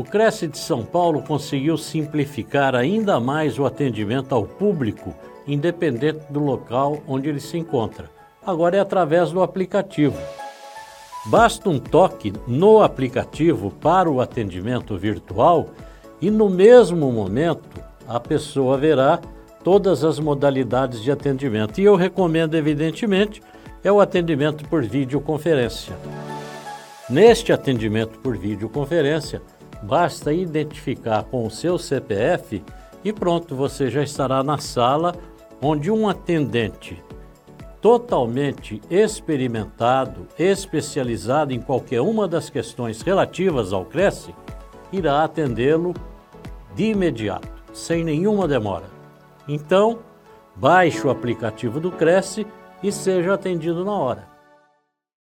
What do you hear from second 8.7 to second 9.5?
é através do